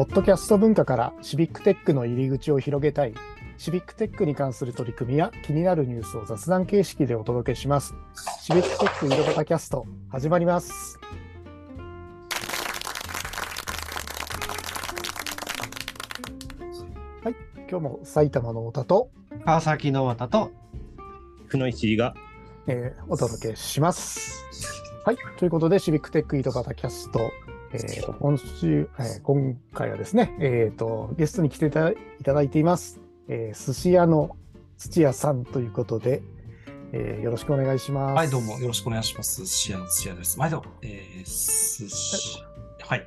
[0.00, 3.12] ポッドキャスト文化からシビックテックの入り口を広げたい、
[3.58, 7.94] シビックテックに関する取り組みや気になるニュースを雑談形式でお届けします。
[8.40, 10.98] シビックテック井戸端キャスト、始まります。
[17.22, 17.34] はい、
[17.68, 19.10] 今日も埼玉の太田と、
[19.44, 20.50] 川崎の渡と、
[21.50, 22.14] くのいちが、
[22.68, 24.46] えーお届けします。
[25.04, 27.30] はい、ということで、シビックテック井戸端キャスト、
[27.72, 33.00] えーと今週、えー今回はですね、えーと、ゲストに来ていたいただいています。
[33.28, 34.36] えー寿司屋の
[34.76, 36.22] 土屋さんということで、
[36.92, 38.16] えーよろしくお願いします。
[38.16, 39.42] はい、どうもよろしくお願いします。
[39.42, 40.38] 寿司屋の寿司屋です。
[40.38, 42.42] 毎度、えー、寿司、
[42.80, 43.06] はい。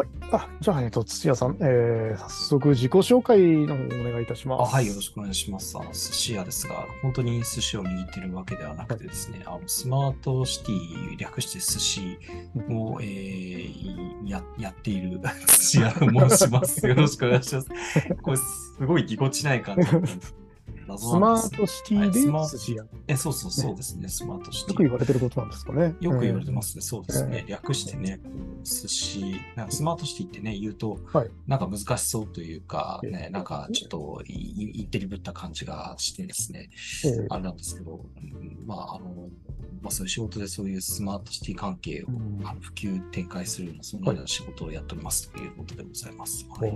[0.00, 4.74] はい、あじゃあ、えーと、土屋さん、えー早速自己紹介の方お願いいたしあます。
[4.74, 5.76] はい、よろしくお願いします。
[5.76, 12.18] あの、寿司屋ですが、本当に寿司を握ってるわけではなくてですね、あのスマートシティ、略して寿司
[12.70, 16.86] を、えーややっている 寿司屋と申します。
[16.86, 17.68] よろしくお願いします。
[18.22, 19.86] これ、すごいぎこちない感じ。
[20.98, 24.76] スマートシティではいスマー寿司屋、よえ、そうそうそうですね、スマートシティ。
[24.76, 25.94] く言われてることなんですかね。
[26.00, 26.82] よく言われてますね。
[26.82, 27.44] そうですえね。
[27.46, 28.20] 略してね、
[28.64, 31.30] 寿司、なんかスマートシティってね、言うと、はい。
[31.46, 33.10] なんか難しそうというか、ええ。
[33.10, 36.70] ね、なんかちょっといい言ってりぶった感じがしてですね、
[37.04, 39.28] えーあれなんですけど、うんまあ、あの、
[39.82, 42.40] まあ、そういう仕事でそういうスマートシティ関係をうん。
[42.46, 46.46] あの普及展開するような、そのような仕事をやっておりますということでございます。
[46.48, 46.72] はい。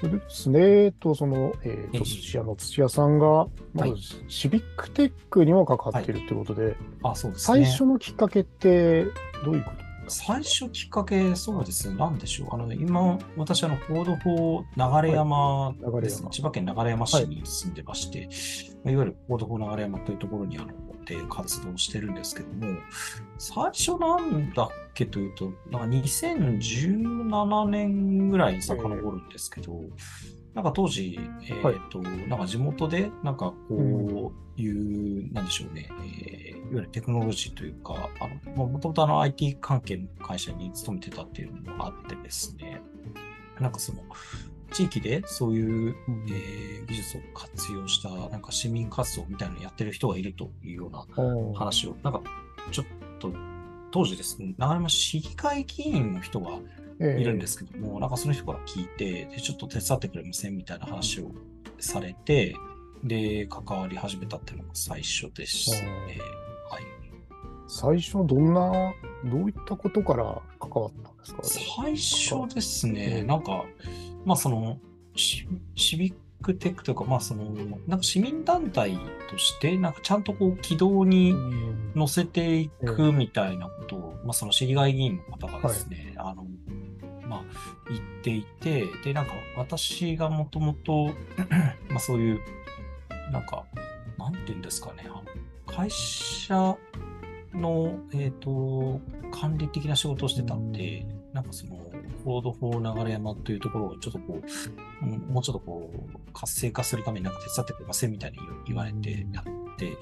[0.00, 2.00] でですね、と、その、えっと、え。
[2.00, 3.96] え寿司屋の土屋さんが、まずはい。
[4.28, 7.64] シビックテックにも関わっているということで、あ、そうですね。
[7.64, 9.04] 最初のきっかけって
[9.44, 12.48] どういうこと最初きっかけ、そうですね、なんでしょう。
[12.54, 18.28] あの、今、私、あの、コード4流山です、はい千葉県流山市に住んでまして、
[18.90, 20.68] い、わゆるコード4流山というところにあの、
[21.08, 22.78] で活動してるんですけども、
[23.38, 29.80] 最初なんだっけというと、なんか2017年ぐらいに遡るんですけど、
[30.54, 42.82] なんか当時、えっ、はいと、なんか地元で、なんかこういう、なんでしょうね、えーいわゆるテクノロジーというか、あの、もともとあの IT 関係の会社に勤めてたっていうのもあってですね、
[43.58, 44.02] なんかその、
[44.70, 46.26] 地域でそういう、うん。
[46.28, 51.06] えー技術を活用した、なんか市民活動みたいなのをやってる人がいるというような
[51.54, 52.22] 話を、なんか
[52.70, 52.86] ちょっ
[53.18, 53.32] と、
[53.90, 56.58] 当時ですね、流山市議会議員の人が
[57.00, 61.30] いるんですけども、なんかその人から聞いて、で、ちょっと手伝ってくれませんみたいな話を
[61.78, 62.54] されて、
[63.04, 66.18] で、関わり始めたっていうのが最初ですね。
[66.70, 66.82] はい。
[67.68, 68.92] 最初、どんな、
[69.24, 71.42] どういったことから関わったんですか？
[71.44, 73.64] 最初ですうね、んなんか、
[74.24, 74.78] まあその、
[75.14, 77.44] シシビックテックというか、まあその、
[77.86, 78.98] なんか市民団体
[79.30, 81.78] として、なんかちゃんとこう軌道にうん。
[81.94, 86.46] 乗せていくみたいなことを、まあその市議会議員の方がですね、あの、
[87.28, 87.44] まあ
[87.88, 91.12] 言っていて、で、なんか私がもともと、
[91.90, 92.40] まあそういう、
[93.32, 93.64] なんか、
[94.18, 95.24] なんていうんですかね、あの
[95.66, 96.76] 会社
[97.54, 99.00] の、えっ、と、
[99.30, 101.76] 管理的な仕事をしてたんで、なんかその、
[102.24, 109.44] コード4流山というところをちょっとこう、うんもうちょっとこう、活性化するためになんか手伝ってくれませんみたいに言われてやっ
[109.76, 109.96] て、で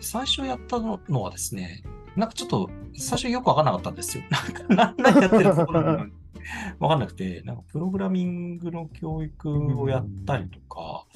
[0.00, 1.82] 最初やったのはですね、
[2.16, 4.24] なんかちょっと最初よくわかんなかったんですよ。
[4.30, 6.12] なんか、なん何やってるところなのに
[6.78, 11.06] わかんなくて、なんかプログラミングの教育をやったりとか、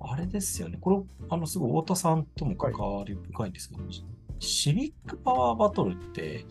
[0.00, 0.78] あれですよね。
[0.80, 3.82] これ、あの、すごい太田さんとも関わり深いんですけど、
[4.38, 6.46] シビックパワーバトルって、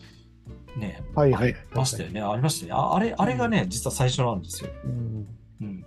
[0.76, 1.54] ね、はいはい。
[1.54, 2.20] ありましたよね。
[2.20, 2.72] ありましたね。
[2.72, 4.70] ああれ、あれがね、実は最初なんですよ。
[4.84, 5.26] うん
[5.60, 5.84] うん。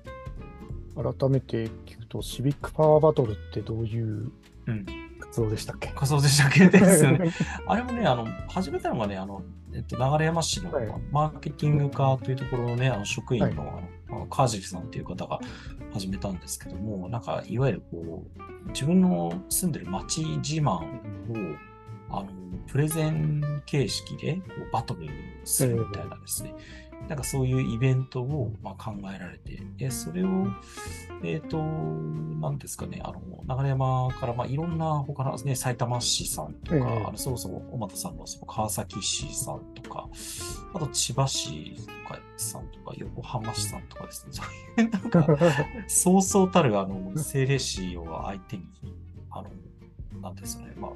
[0.95, 4.31] 改めて聞くと、シビックパワーバトルってどういう
[4.67, 4.85] うん。
[5.33, 5.87] 活動でしたっけ？
[5.89, 6.67] 仮想でしたっけ？
[6.67, 7.31] ですよね。
[7.65, 9.41] あれもね、あの、始めたのがね、あの、
[9.73, 10.87] えっと、流山市のはい。
[11.11, 14.27] マーケティング課というところのね、あの職員の,、はい。
[14.29, 15.39] 川尻さんっていう方が
[15.91, 18.23] 始めたんですけども、なんか、いわゆるこ
[18.65, 20.81] う、自分の住んでる町自慢を、
[22.11, 22.27] あの、
[22.67, 25.07] プレゼン形式でバトル
[25.43, 26.55] するみたいなですね、
[27.07, 30.47] なんかそういうイベントを、まあ、考えられて、でそれを、
[31.23, 36.81] えっ、と、なんですかね、あの、流山から、まあ、いろんな他のね、埼玉市さんとか、ええ。
[36.81, 40.07] あのそもそも、小俣さんのその川崎市さんとか、
[40.73, 44.43] あと千葉市とかさんとか、横浜市さんとかですね、そ
[44.77, 45.27] ういう、なんか、
[45.87, 48.63] そうそうたる、あの、政令市を相手に、
[49.29, 49.49] あの、
[50.21, 50.91] なんですかね、まあ、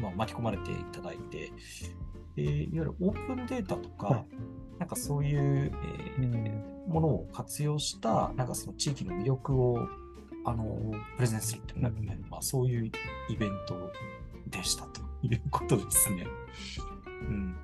[0.00, 1.52] まあ、巻き込まれていただいて、
[2.36, 4.26] でいわゆるオープンデータとか、はい。
[4.78, 5.70] なんかそういう、
[6.16, 6.92] えーうん。
[6.92, 9.78] ものを活用した、なんかその地域の魅力を、
[10.44, 12.90] あの、プレゼンするっていうね、まあそういう
[13.28, 13.76] イベント
[14.48, 16.26] でしたということですね。
[17.06, 17.56] うん。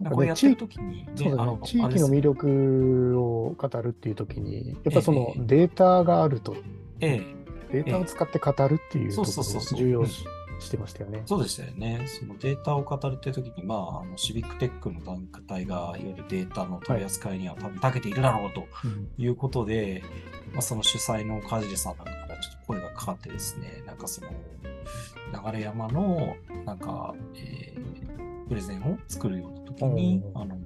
[0.00, 1.58] んかねこれやってる時に、そうだね。
[1.64, 5.42] 地域の魅力を語るっていう時に、やっぱそのええ。
[5.44, 6.56] データがあると、
[7.00, 7.36] ええ、
[7.72, 9.78] データを使って語るっていうところそうそうそうそう。
[9.78, 10.24] を重要視
[10.58, 11.22] してましたよね。
[11.26, 12.06] そうでしたよね。
[12.06, 20.02] そのデータを語るって時に、まあ、あのシビックテックの団体が、いわゆるデータの取り扱いには多分長けているだろうとうんいうことで、
[20.52, 24.30] まあ、その主催の梶地さんなんかからちょっと声がかかってですね、なんかその、
[25.52, 27.96] 流山の、なんか、えー
[28.48, 30.56] プレゼンを作るような時に、うんあの、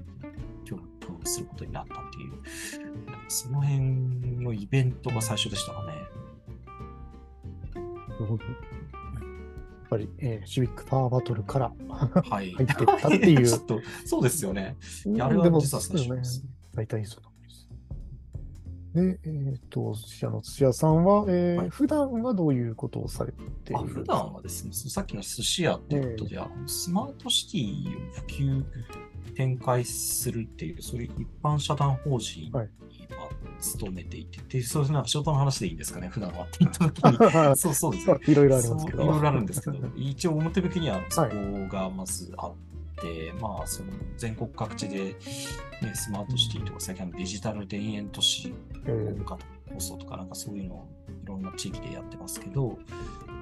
[0.65, 3.81] 協力することになったっていう、なんかその辺
[4.43, 5.93] のイベントが最初でしたかね。
[7.75, 8.45] なるほど
[9.91, 12.53] ぱり、えーシビックパワーバトルからはい。
[12.53, 14.77] 入ってったっていう ちょっと、そうですよね。
[15.21, 16.45] あれはでも実は最初です。
[16.75, 17.69] 大体そうなんです。
[18.95, 23.79] で、えっ、と、寿司屋の寿司屋さんは、えーはい普段はどういうことをされている？
[23.79, 28.65] あ普段はですね、さっきの寿司屋っていうことで、あのスマートシティを普及
[29.35, 32.51] 展開するっていう、そういう一般社団法人
[33.11, 37.57] にはい今勤めていて、で、そういうなんか仕事の話でいいんですかね、普段はって言った時に。
[37.57, 38.19] そうそうです ね。
[38.27, 39.03] いろいろありますけど。
[39.03, 41.29] いろいろあるんですけど、一応表向きにはそこ
[41.69, 42.55] がまずあっ
[43.03, 45.15] て、まあ、その全国各地で、ね、
[45.95, 48.53] スマートシティとか、最近のデジタル田園都市
[49.19, 49.39] とか
[49.73, 50.89] 放送とかなんかそういうのを
[51.23, 52.79] いろんな地域でやってますけど、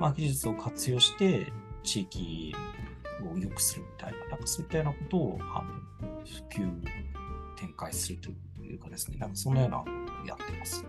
[0.00, 2.54] まあ、技術を活用して地域
[3.34, 5.64] を良くするみたいな、なんかそういったようなことをあ
[6.02, 6.70] の普及
[7.56, 8.36] 展開するという
[8.76, 10.84] かですね、なんかそんなようなことをやってます。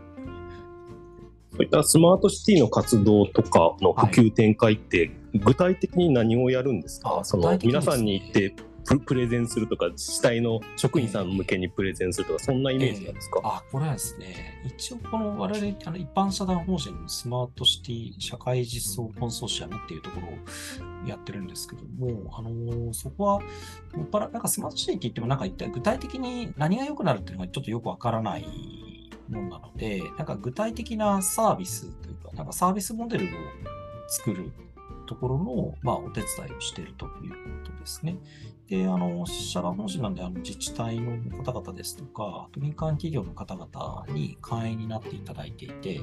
[1.52, 8.56] そういったスマートシティの活動とかの普及展開って、具体的に何をやるんですか、あその皆さんに行って
[8.98, 23.40] プレゼンするとか、自治体の職員さん向けにプレゼンするとか、そんなイメージなんですか、あ、これはですね、一応この我々あの一般社団法人のスマートシティ社会実装コンソーシアムっていうところをやってるんですけども、あのーそこは、
[23.94, 28.46] もっぱらなんかスマートシティって言ってもなんか一体具体的に何が良くなるっていうのがちょっとよくわからない
[29.30, 33.30] ものなので、なんか具体的なサービスというか、なんかサービスモデルを
[34.08, 34.52] 作る
[35.10, 38.18] ところの、まあ、お手伝いをしているということですね。
[38.68, 46.02] で、あの、社団法人なんで、あの、自治体の方々ですとか、あと民間企業の方々に会員になっていただいていて、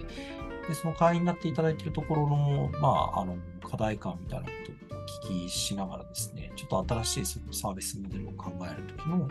[0.66, 4.50] で、その会員になっていただいているところの、まあ、あの、課題感みたいなこ
[4.90, 9.28] とをお聞きしながらですね、ちょっと新しいサービスモデルを考えるときの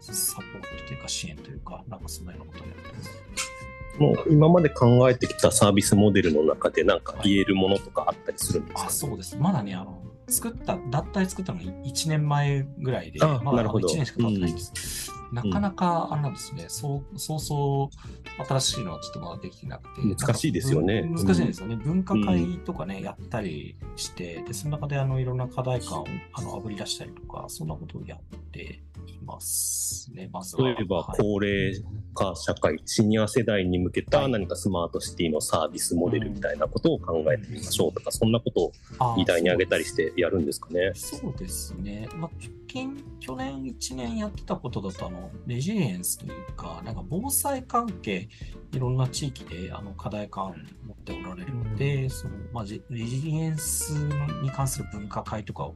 [0.00, 3.49] サポートというか支援というか、なんかそんなようなことをやってます。
[3.98, 9.36] もう今まで考えてきたサービスモデルの中で、なんか言えるものとかあったりするんですか、あ、そうです。
[9.36, 15.12] まだね、あの、作った、脱退作ったのが1年前ぐらいで、あまだなるほど1年しか経ってないんです。
[15.32, 20.02] なかなか、あれなんですね、そう、そうそう、新しいのはちょっとまだできてなくて。
[20.02, 21.76] 難しいですよね難しいんですよね。
[21.76, 30.68] 分科会とかね、やったりして、で、その中で、あの、いろんな課題感を、あの、あぶり出したりとか、そんなことをやっていますね、まずは。
[30.68, 31.72] 例えばはい高齢
[32.14, 40.92] 化社会、シニア世代に向けたはい何かスマートシティのサービスモデルみたいなことを考えてみましょうとか、そんなことをあ議題に挙げたりしてやるんですかね。
[40.94, 42.08] そうですね。
[42.16, 48.28] まあ、直近、去年1年やってたことだと、あの、レジリエンスというか、なんか防災関係、
[48.72, 50.48] いろんな地域であの課題感を
[50.86, 53.90] 持っておられるので、その、まあ、ジレジリエンス
[54.42, 55.74] に関する分科会とかを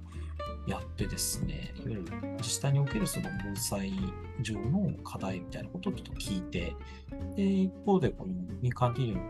[0.68, 2.04] やってですね、いわゆる
[2.38, 3.92] 自治体におけるその防災
[4.40, 6.76] 上の課題みたいなことをちょっと聞いて、
[7.34, 9.22] で、一方で、この民間企業の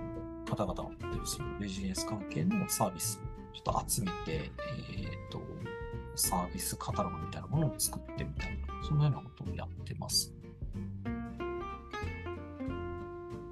[0.45, 4.51] 方々が持ってるそのレジリエンス関係のサービスをちょっと集めて、
[4.93, 5.14] え
[6.17, 10.33] サービスカタログみたいなものを作ってみたいな、そんなようなことをやってます。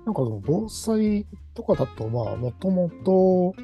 [0.05, 3.55] なんかその防災とかだと、まあ、もともと、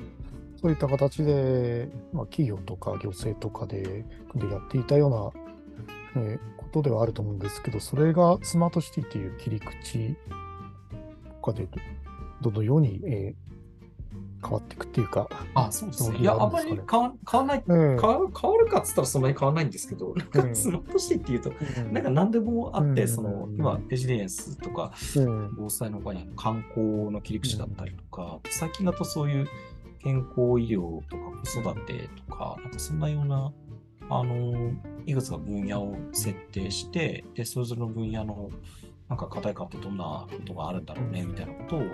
[0.60, 5.34] そういった形で、まあ、企業とか行政とかで、でやっていたよ
[6.14, 10.16] うな、えーことではあると思うんですけど、それがスマートシティっていう切り口
[11.42, 11.66] とかで、
[12.42, 13.48] どのように、えー
[14.48, 16.18] 変わっていくっていうか、あ、そうですね。
[16.18, 18.00] いや、あんまり変わ変わらない、うん。
[18.00, 20.26] 変わる変わるかっつったらそんなに変わらないんですけど、なん。
[20.26, 21.92] うんかスマートシティっていうと、うん。
[21.92, 23.08] なんか何でもあって、うん。
[23.08, 25.54] その、今、レジリエンスとか、うん。
[25.56, 29.48] 防災の他に観光の切り口だったりとか、最近だとそういう
[30.02, 33.52] 健康医療とか子育てとか、なんかそんなような、
[34.10, 34.72] あの、
[35.04, 38.50] いくつか分野を設定して、で、それぞれの分野の、
[39.08, 41.88] なんか課題感ってどんなことがあるんだろうね、みたいなことを、あの、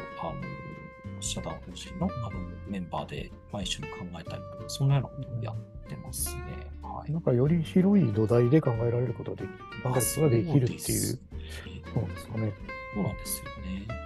[1.21, 5.57] 社団法人のあのメンバーで、まあ、一緒に考えたりとか、そんなようなことをやっ
[5.89, 6.43] てますね。
[6.83, 7.13] はい。
[7.13, 12.53] なんかより広い土台で考えられることができ考えることができるっていうそそうですかね。
[12.95, 14.05] そうなんですよね。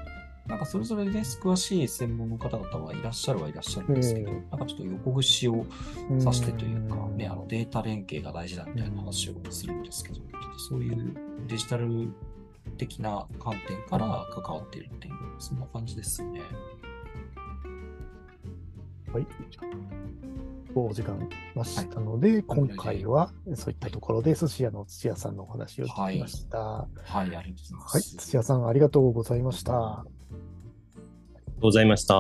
[0.48, 5.66] なんかそれぞれで詳しい専門の方々はいらっしゃるはいらっしゃるんですけど、えなんかちょっと横串を
[6.18, 10.20] 刺してというか、うんね、あのデータ連携が大事だみたいな話をするんですけど、
[10.70, 11.14] そういう
[11.46, 12.08] デジタル
[12.78, 16.40] 的な観点から関わっているっていう、そんな感じですね。
[19.12, 19.26] はい。
[20.74, 26.58] お時間来ましたので、今回はそういったところで寿司屋の土屋さんのお話を聞きました。
[26.58, 28.16] ははい、ありがとうございい、ます。
[28.16, 29.72] 土屋さんありがとうございました。
[29.74, 32.14] ありがとうございました。